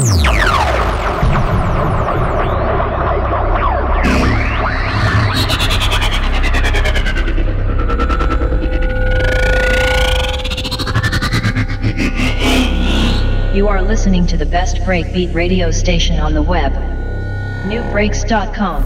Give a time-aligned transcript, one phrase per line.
[0.00, 0.06] You
[13.68, 16.72] are listening to the best breakbeat radio station on the web.
[17.68, 18.84] Nubreaks.com.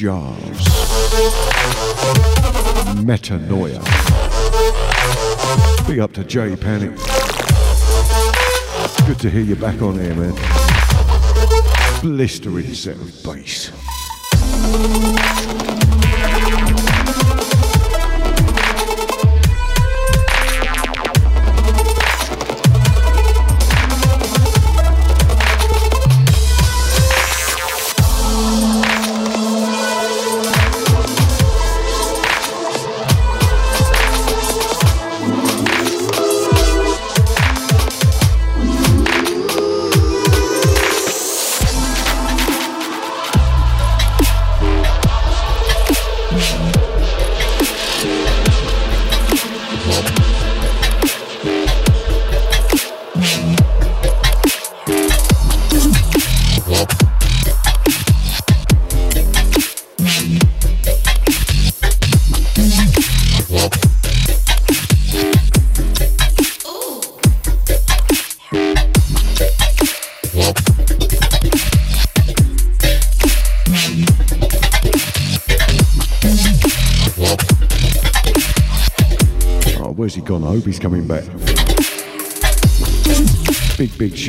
[0.00, 0.64] jars.
[3.04, 3.82] Metanoia.
[5.86, 6.96] Big up to Jay Panic.
[9.06, 10.32] Good to hear you back on air, man.
[12.00, 13.70] Blistering set of bass.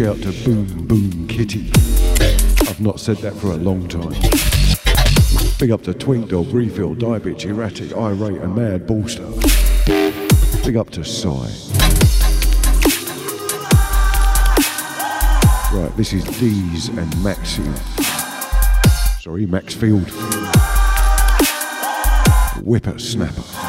[0.01, 1.69] Shout to Boom Boom Kitty.
[2.67, 4.19] I've not said that for a long time.
[5.59, 9.29] Big up to Twink Dog, Refill, Die Bitch, Erratic, Irate, and Mad Ballster.
[10.65, 11.29] Big up to Psy.
[15.71, 17.61] Right, this is Dees and Maxi.
[19.21, 20.09] Sorry, Max Field.
[22.65, 23.60] Whipper Snapper.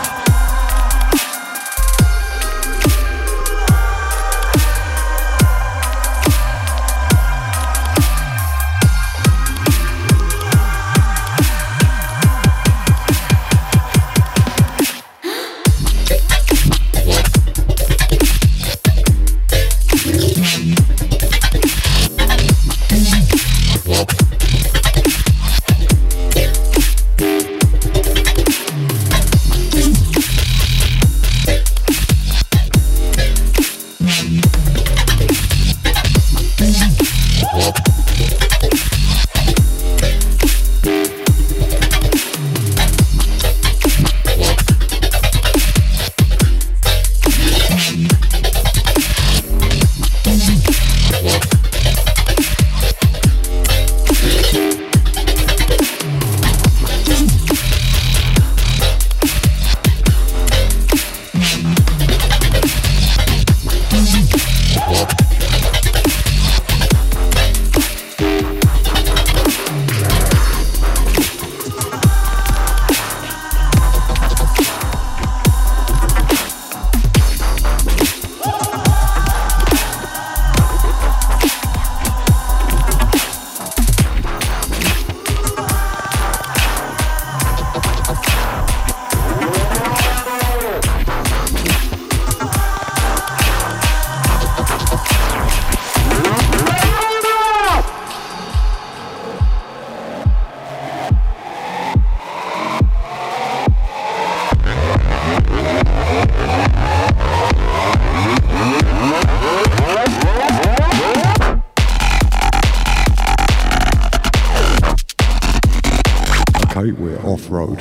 [117.52, 117.78] Road.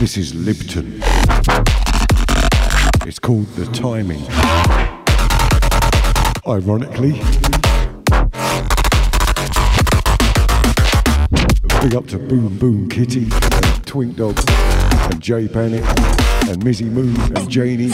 [0.00, 1.00] This is Libton.
[3.06, 4.24] It's called The Timing.
[6.46, 7.12] Ironically,
[11.80, 13.28] big up to Boom Boom Kitty,
[13.86, 15.84] Twink Dog, and J Panic,
[16.48, 17.92] and Mizzy Moon, and Janie.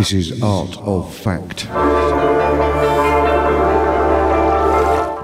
[0.00, 1.66] This is Art of Fact.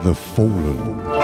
[0.04, 1.15] The Fallen.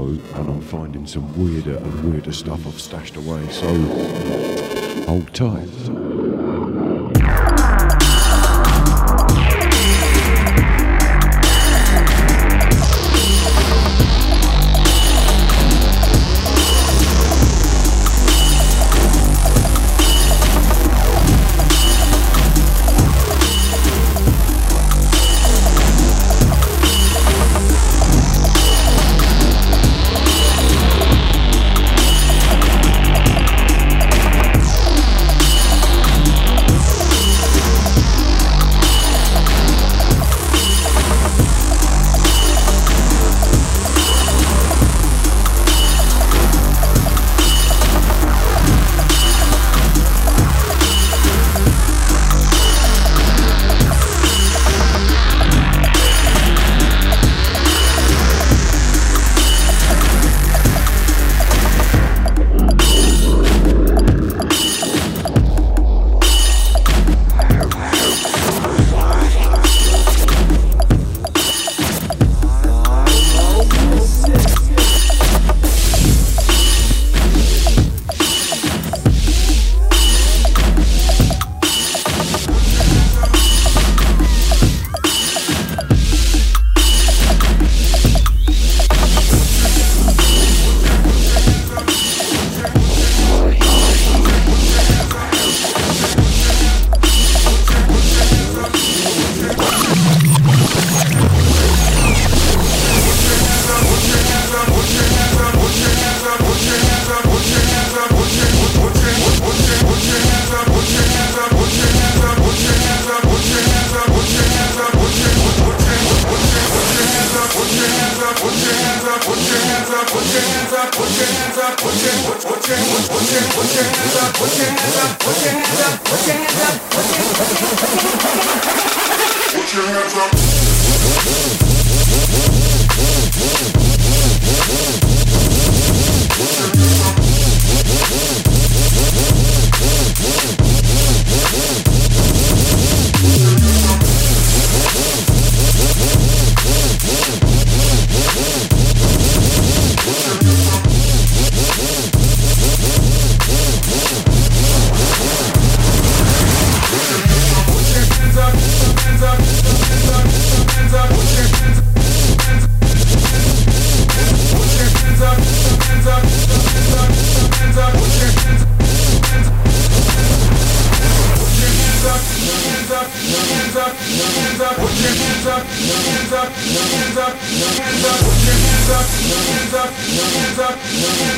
[0.00, 3.66] And I'm finding some weirder and weirder stuff I've stashed away, so
[5.06, 5.68] hold tight.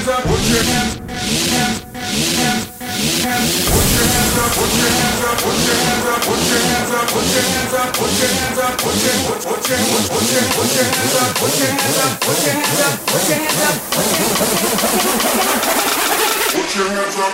[0.05, 0.95] Put your hands
[17.19, 17.25] up.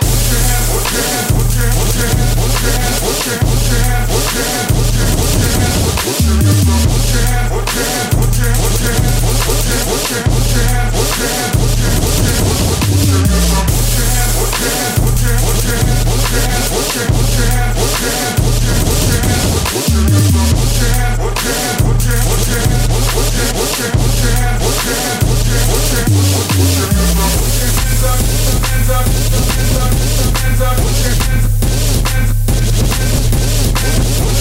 [28.71, 31.70] hands up, put your hands up, put your hands up, put your hands up.
[33.83, 34.35] Let's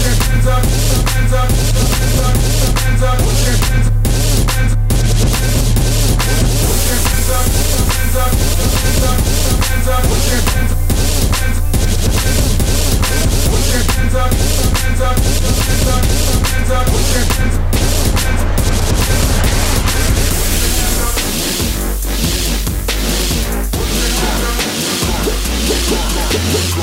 [26.74, 26.80] go.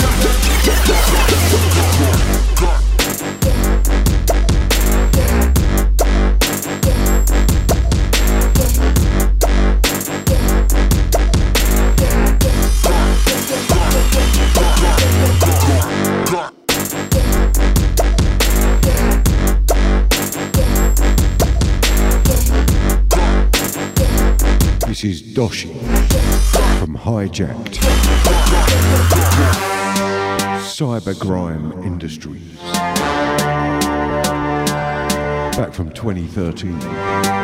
[0.00, 0.17] Got
[25.38, 25.72] Doshi
[26.80, 27.78] from Hijacked.
[30.66, 32.56] Cybergrime Industries.
[35.56, 37.37] Back from 2013.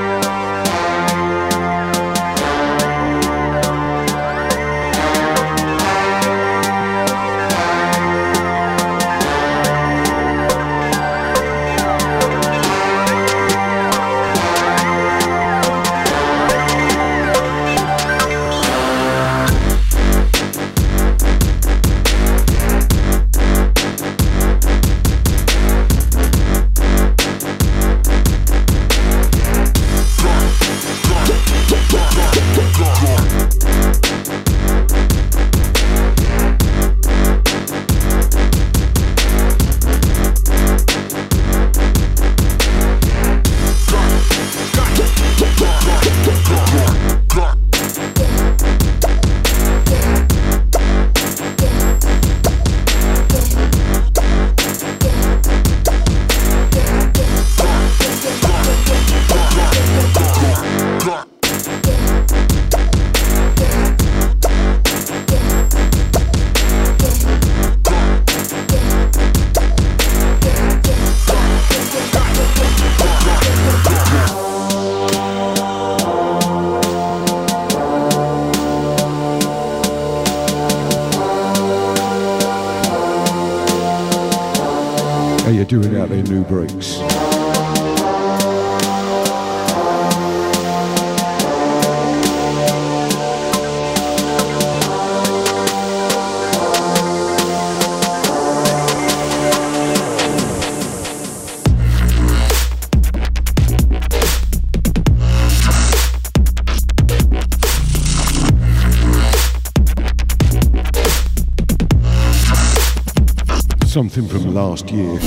[114.75, 115.19] Last year.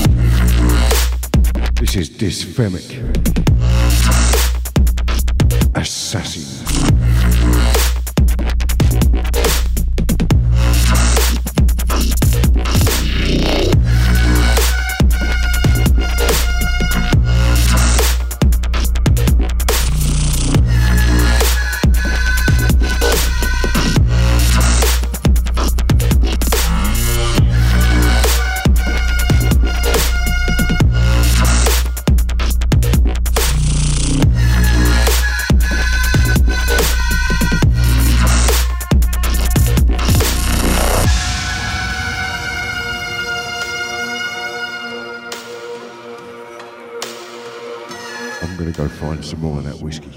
[1.80, 3.27] This is Dysphemic.
[48.40, 50.12] I'm going to go find some more of that whiskey.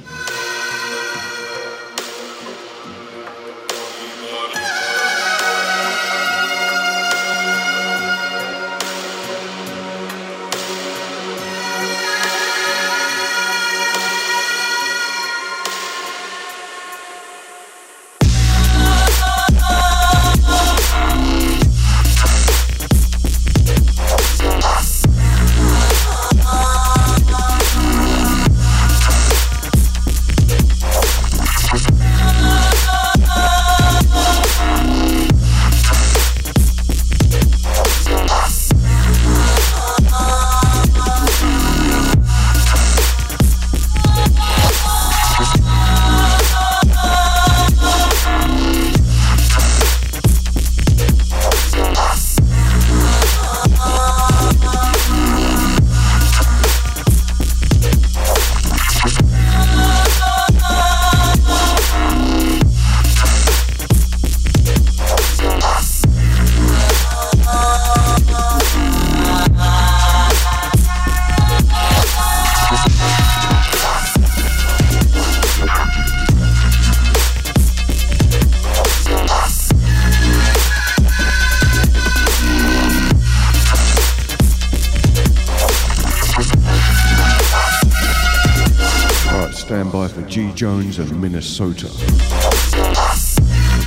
[90.62, 91.88] Jones of Minnesota.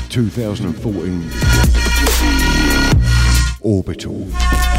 [0.08, 1.30] 2014
[3.60, 4.73] Orbital.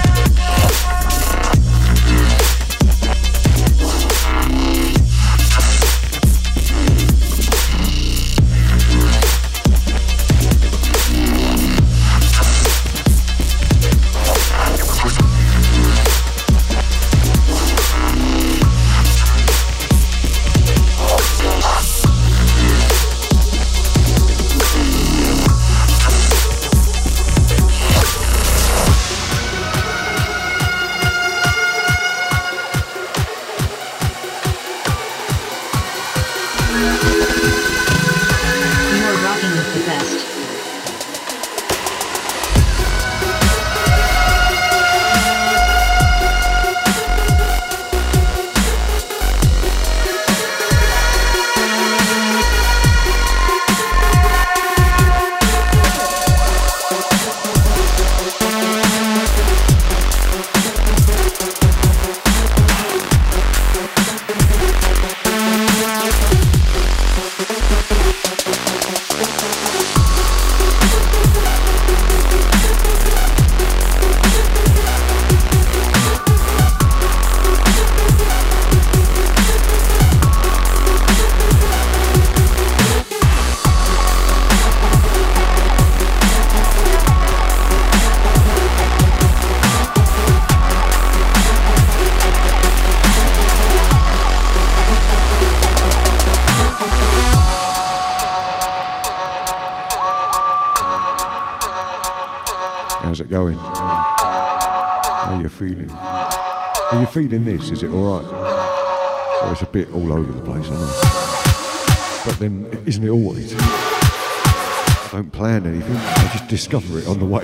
[107.72, 109.52] Is it all right?
[109.52, 112.22] It's a bit all over the place, I know.
[112.26, 113.54] But then, isn't it always?
[113.58, 115.96] I don't plan anything.
[115.96, 117.42] I just discover it on the way.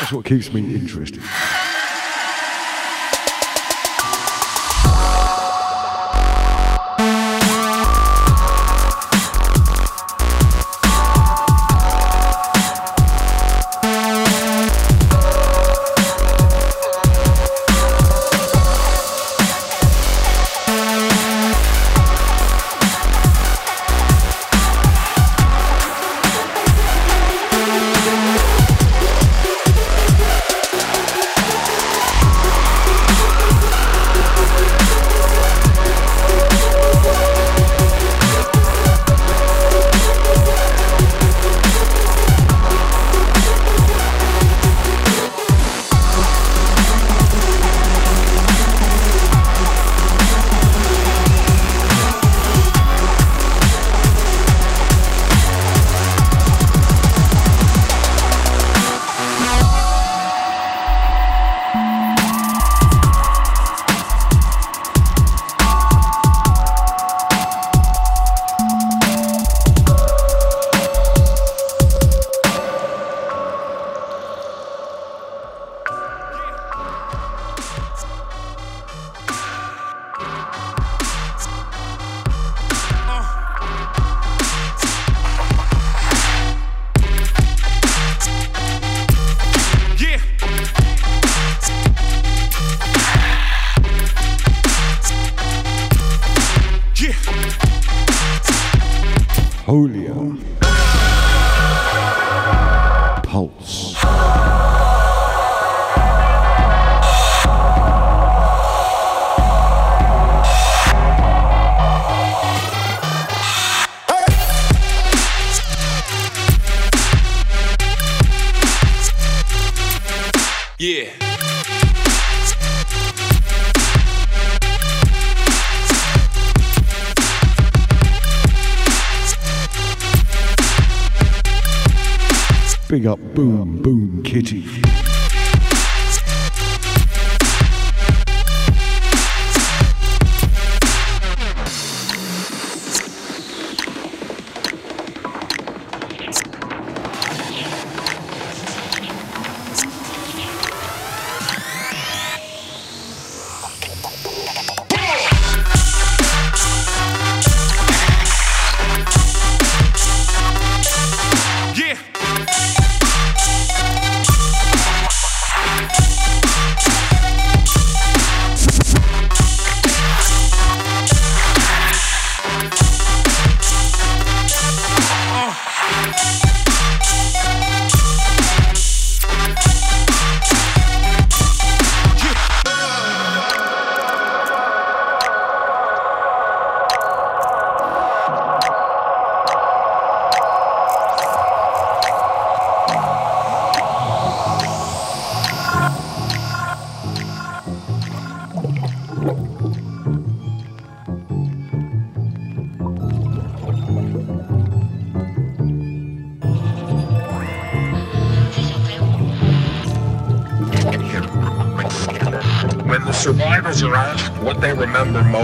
[0.00, 1.22] That's what keeps me interested.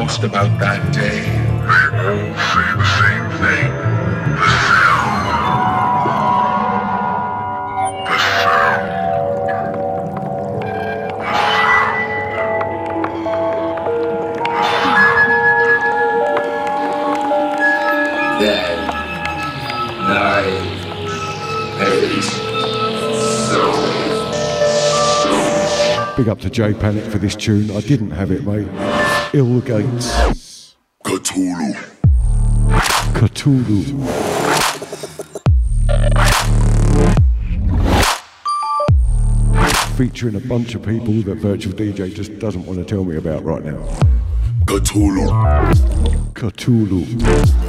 [0.04, 3.68] most about that day, they all say the same thing.
[4.36, 5.24] The sound.
[8.04, 8.18] The sound.
[8.18, 8.84] The sound.
[18.40, 18.84] The sound.
[20.10, 20.60] Night.
[21.80, 22.28] Eight.
[26.18, 27.70] Big up to Jay Panic for this tune.
[27.70, 28.93] I didn't have it, mate.
[29.34, 30.76] Ill Gates.
[31.04, 31.74] Cthulhu.
[33.14, 33.84] Cthulhu.
[39.96, 43.42] Featuring a bunch of people that Virtual DJ just doesn't want to tell me about
[43.42, 43.84] right now.
[44.66, 45.26] Cthulhu.
[46.34, 47.63] Cthulhu.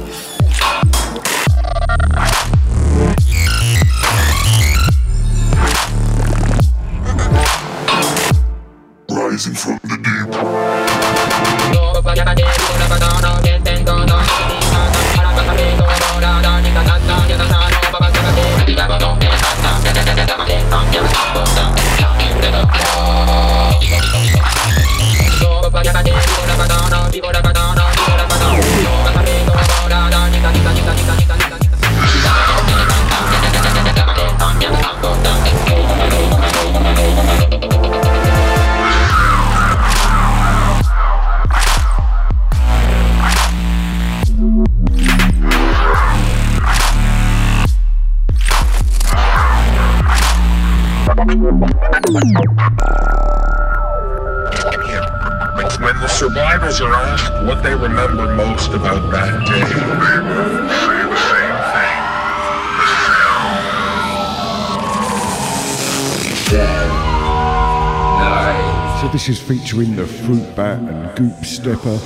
[69.46, 71.98] Featuring the Fruit Bat and Goop Stepper.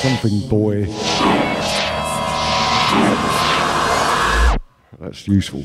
[0.00, 0.84] Something Boy.
[5.00, 5.64] That's useful.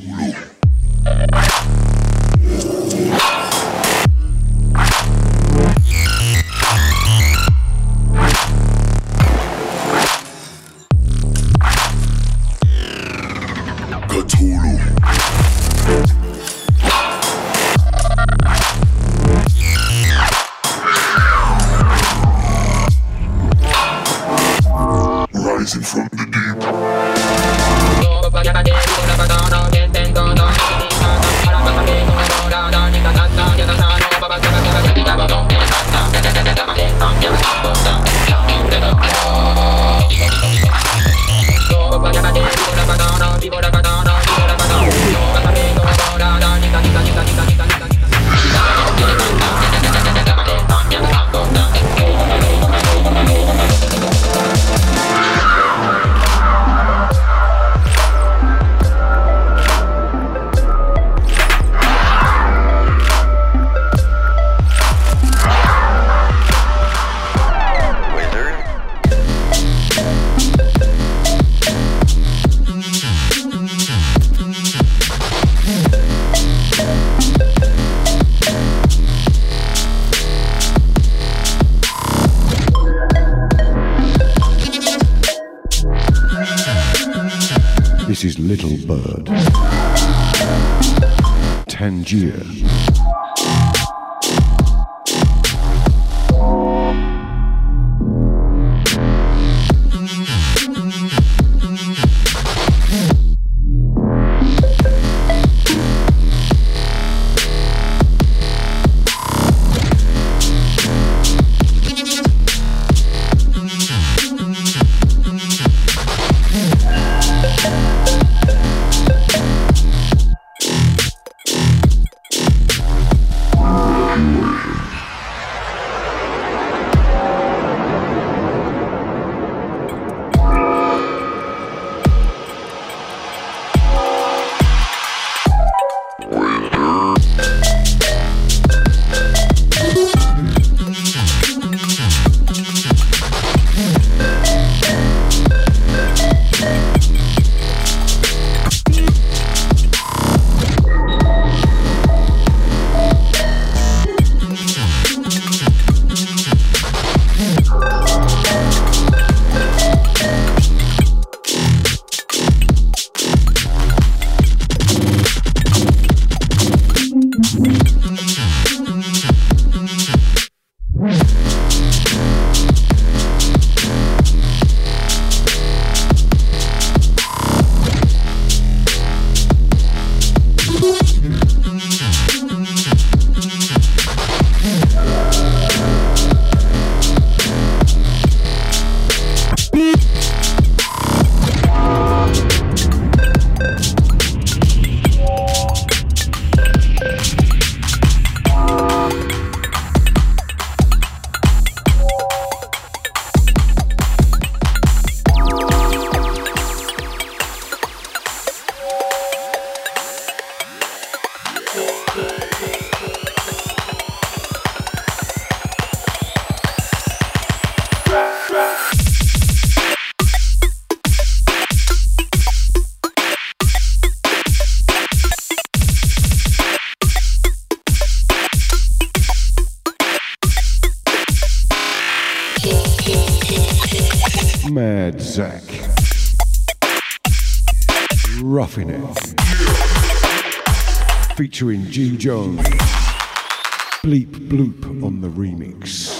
[245.33, 246.12] remix.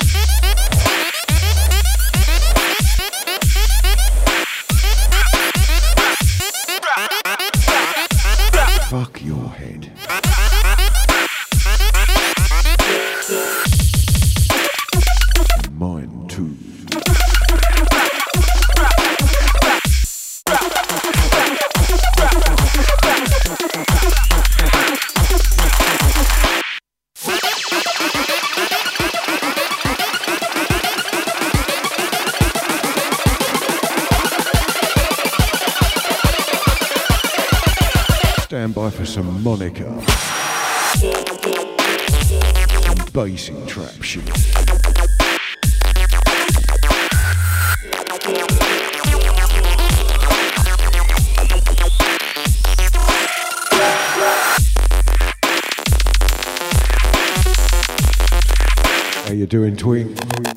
[39.14, 39.84] to Monica.
[43.14, 44.28] Basing trap shit.
[59.26, 60.53] How you doing, Twink?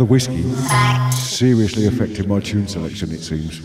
[0.00, 0.42] The whiskey?
[1.12, 3.60] Seriously affected my tune selection, it seems.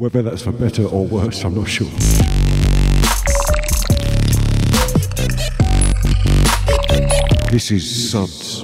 [0.00, 1.86] Whether that's for better or worse, I'm not sure.
[7.52, 8.62] This is Suds.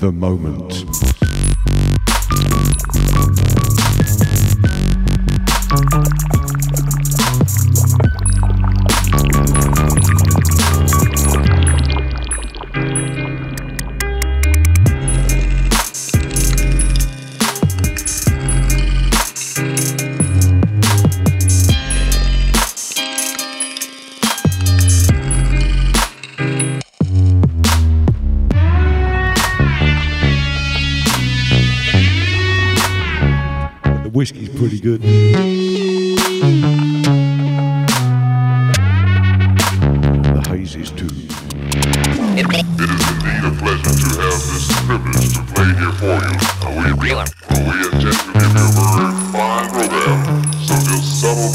[0.00, 1.11] The moment.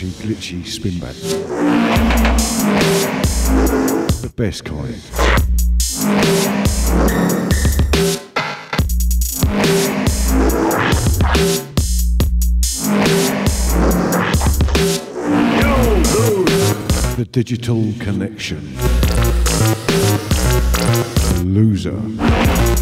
[0.06, 1.16] Glitchy spin back.
[4.22, 4.94] The best kind.
[17.18, 18.78] The digital connection.
[21.44, 22.77] Loser.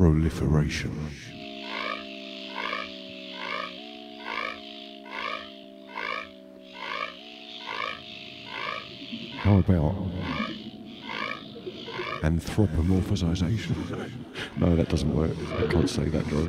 [0.00, 1.10] Proliferation.
[9.40, 9.94] How about
[12.22, 14.10] anthropomorphization?
[14.56, 15.32] no, that doesn't work.
[15.58, 16.48] I can't say that, Joe.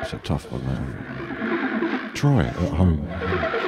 [0.00, 2.12] It's a tough one, man.
[2.14, 3.59] Try it at home.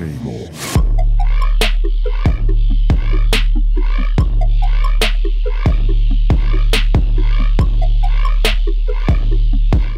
[0.00, 0.48] Anymore.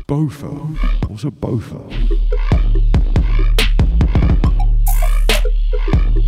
[0.07, 1.09] Bofa.
[1.09, 1.80] What's a bofa?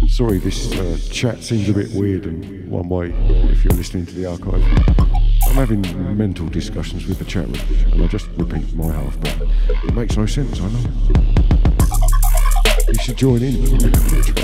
[0.08, 3.10] Sorry, this uh, chat seems a bit weird in one way
[3.50, 4.62] if you're listening to the archive.
[5.48, 9.36] I'm having mental discussions with the chat room, and I just repeat my half, but
[9.84, 11.31] it makes no sense, I know.
[13.02, 13.60] Should join in.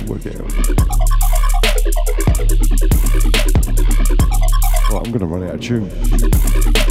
[0.08, 0.52] Work it out.
[4.90, 6.87] I'm going to run out of tune.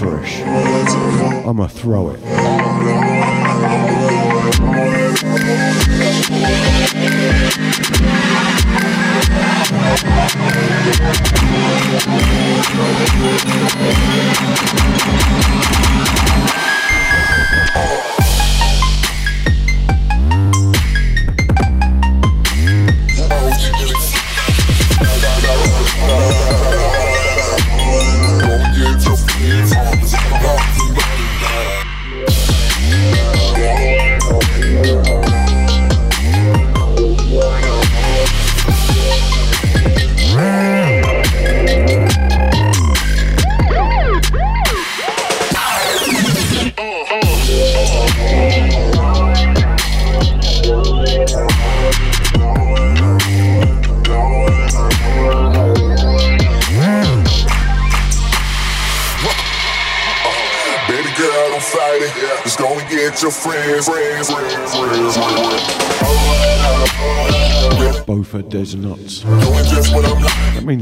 [0.00, 0.40] Fresh.
[1.46, 2.20] I'ma throw it.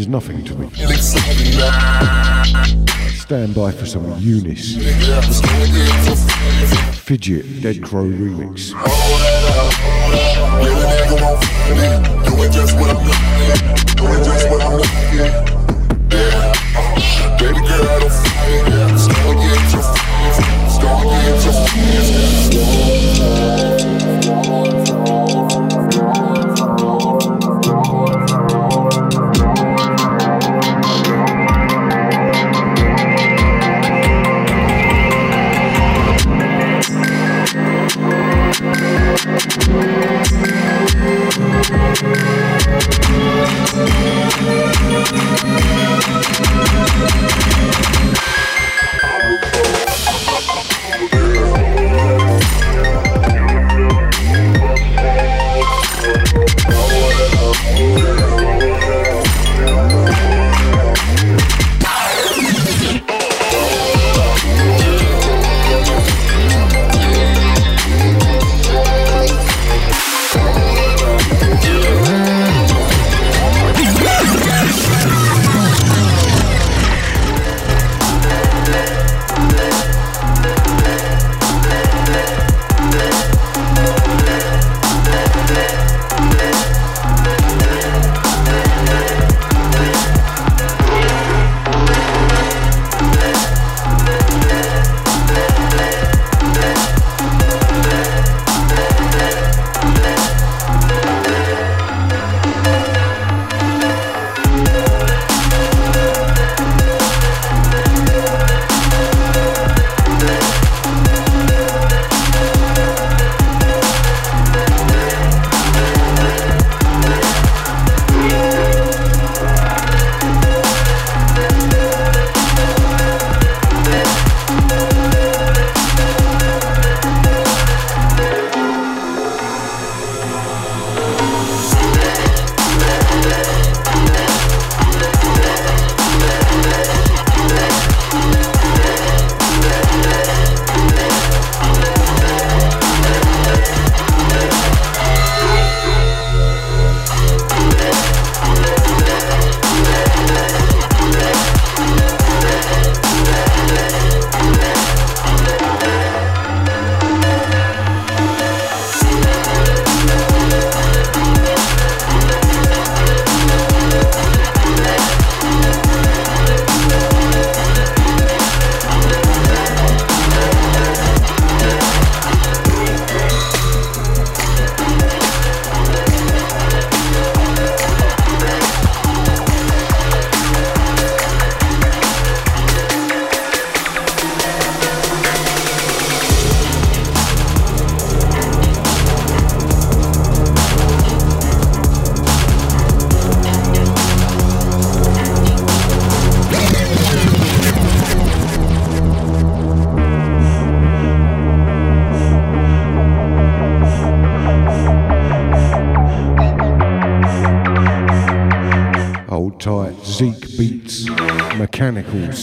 [0.08, 0.70] Nothing to me.
[3.14, 4.76] Stand by for some Eunice.
[7.02, 8.72] Fidget Dead Crow remix.
[15.14, 15.57] Hold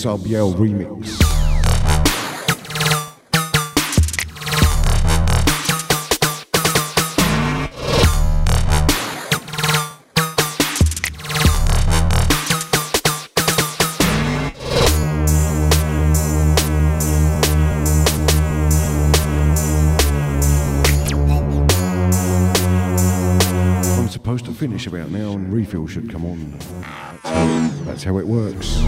[0.04, 1.20] Yell remix.
[23.98, 26.60] I'm supposed to finish about now and refill should come on.
[27.86, 28.84] That's how it works.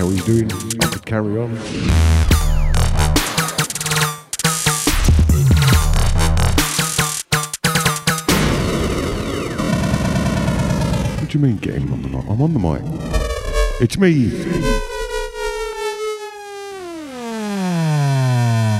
[0.00, 0.50] How he's doing.
[0.80, 1.54] I could carry on.
[11.18, 12.24] What do you mean getting on the mic?
[12.30, 12.80] I'm on the mic.
[13.82, 14.30] It's me.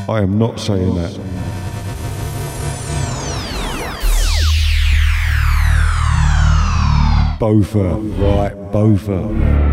[0.08, 1.20] I am not saying that.
[7.38, 9.69] Bofa, right, Bofa.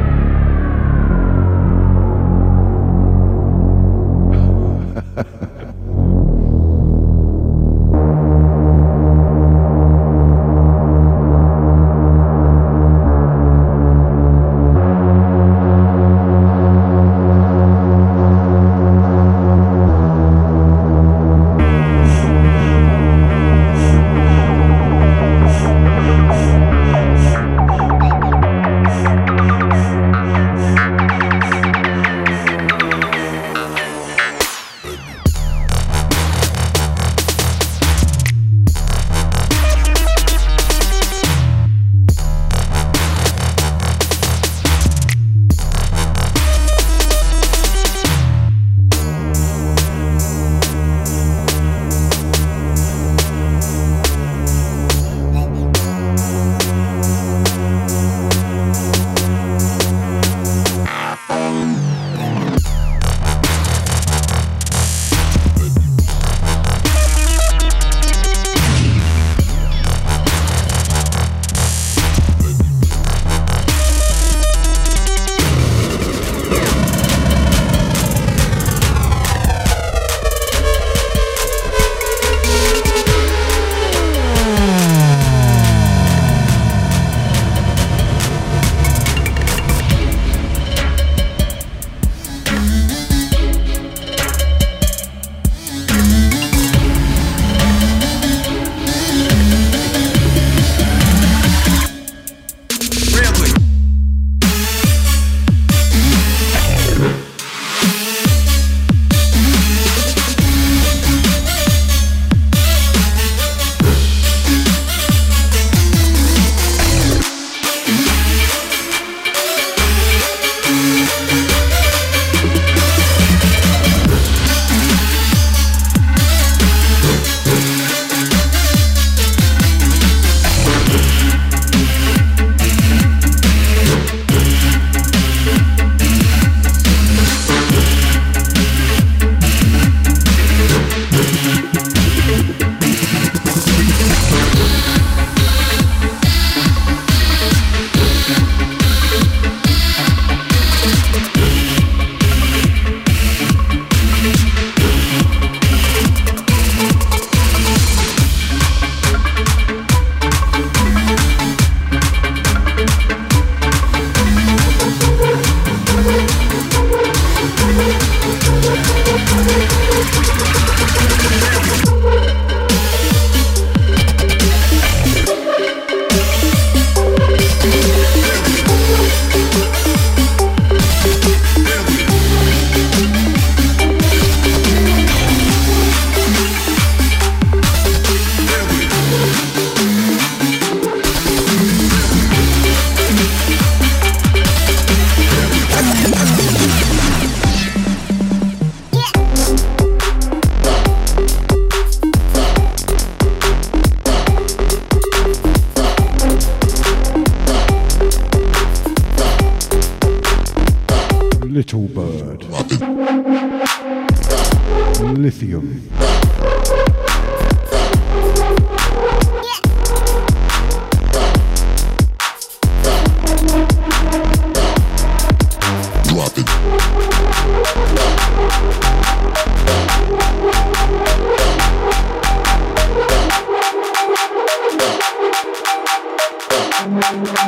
[237.10, 237.48] Yeah.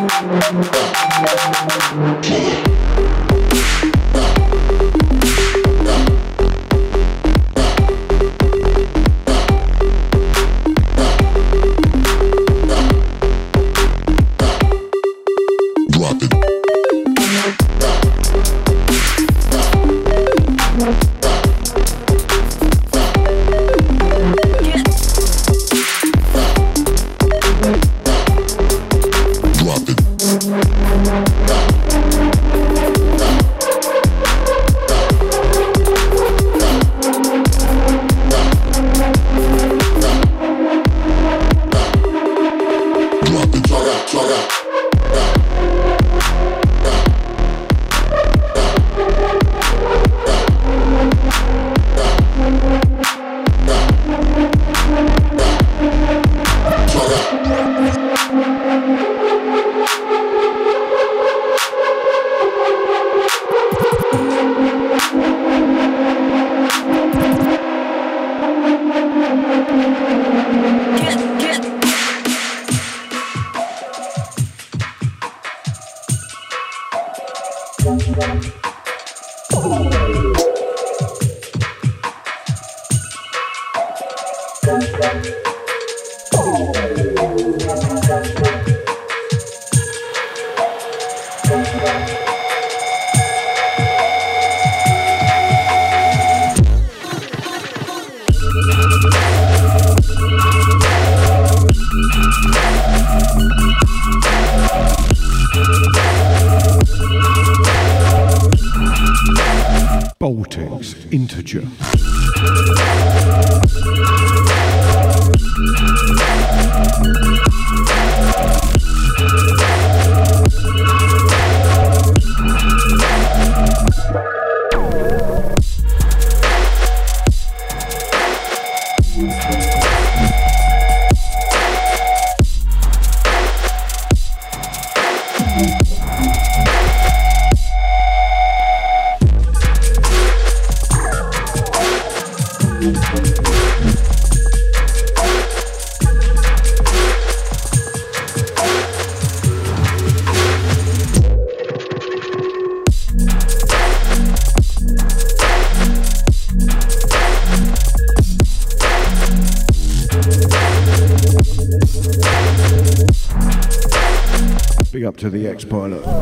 [165.20, 166.19] To the X-Pilot.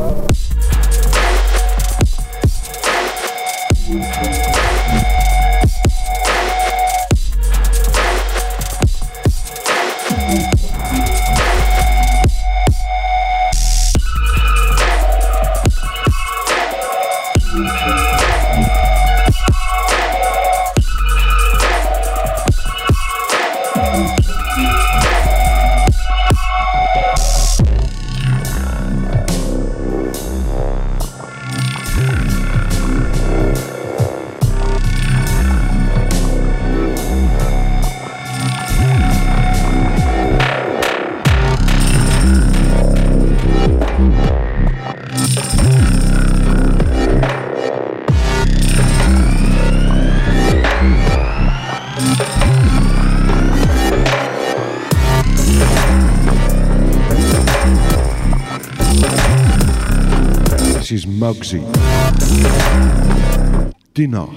[63.98, 64.30] de nós.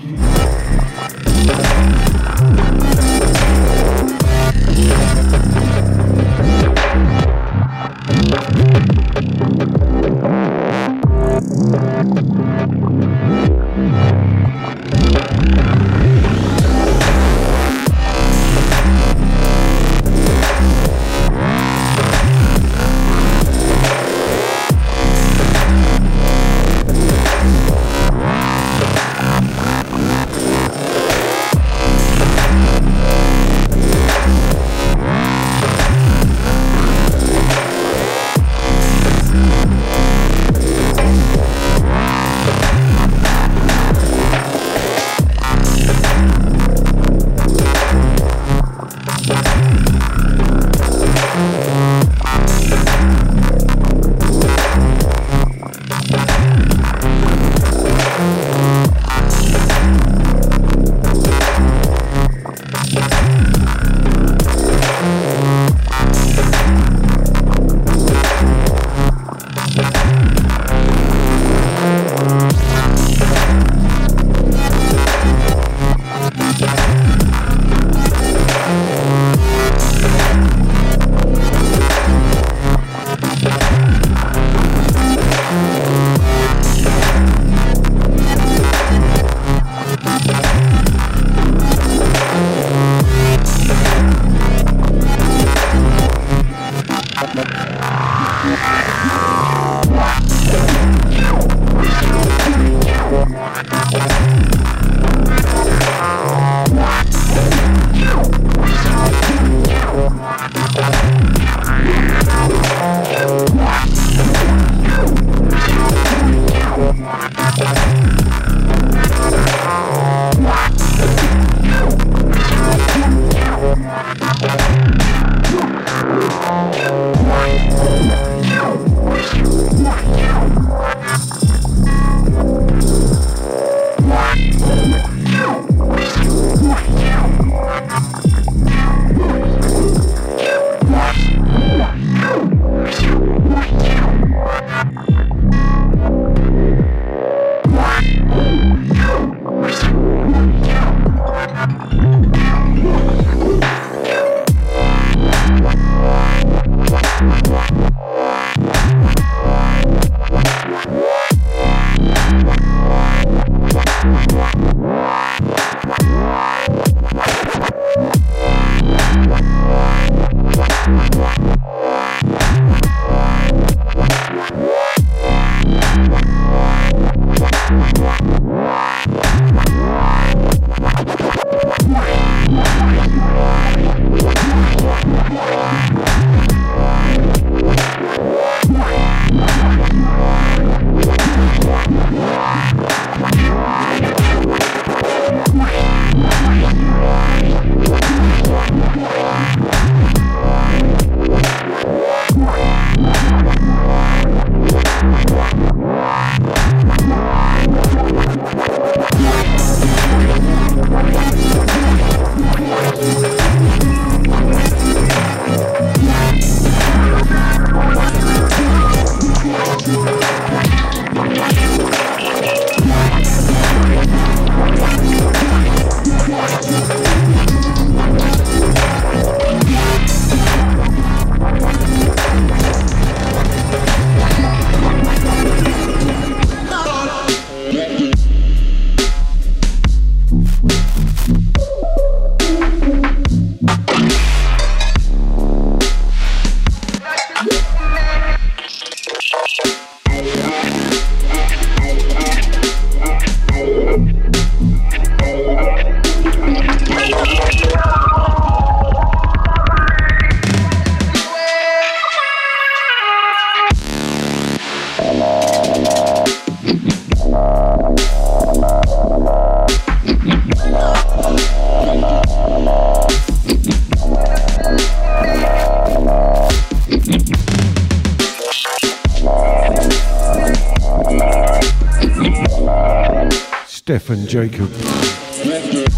[284.31, 284.69] Jacob.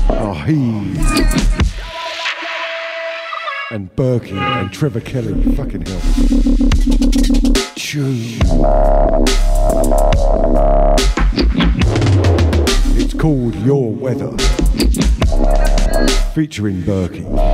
[0.10, 0.55] Oh, he.
[3.69, 5.39] And Berkey and Trevor Kelly.
[5.55, 6.01] Fucking hell.
[12.97, 14.35] It's called Your Weather.
[16.34, 17.52] Featuring Berkey.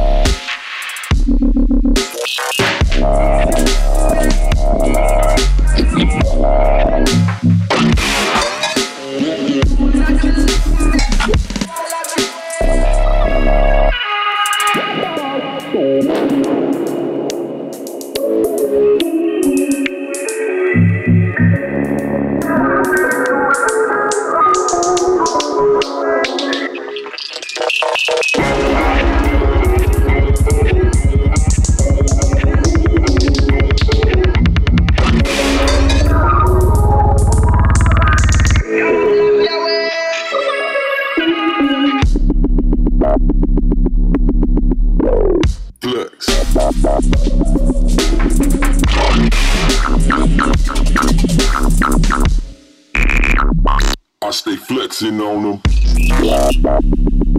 [54.22, 57.39] I stay flexing on them.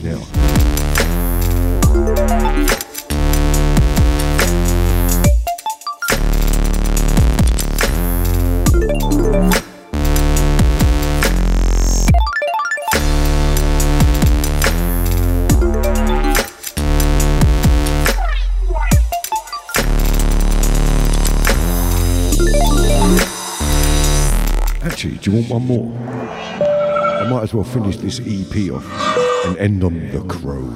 [0.00, 0.26] Whiskey now.
[24.82, 25.92] Actually, do you want one more?
[27.20, 29.09] I might as well finish this EP off
[29.44, 30.68] and end on The Crow.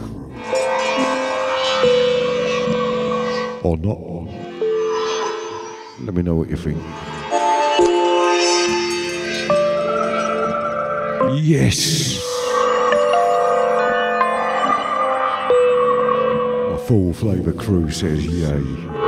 [3.63, 4.29] Or not.
[6.01, 6.79] Let me know what you think.
[11.43, 12.19] Yes!
[16.73, 19.04] A full flavour crew says yay.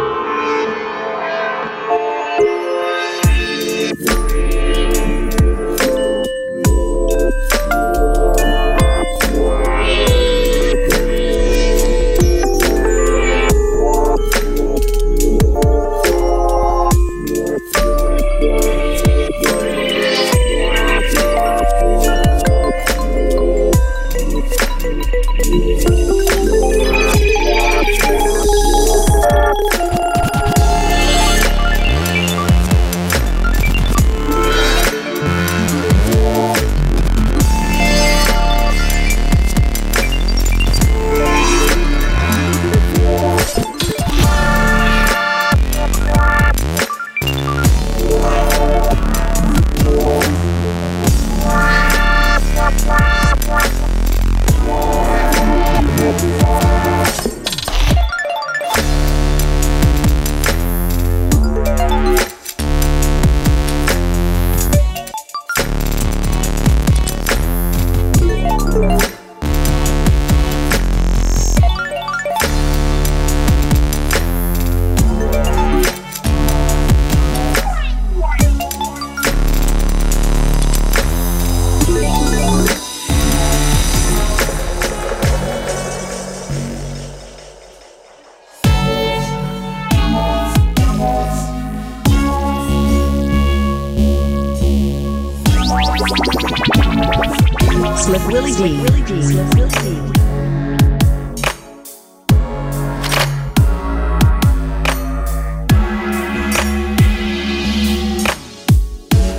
[98.07, 98.87] Slick Willy Dee.
[98.87, 99.99] Slick Willy Dee.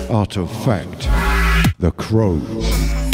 [0.10, 1.07] Art of fact,
[1.80, 3.06] the crows.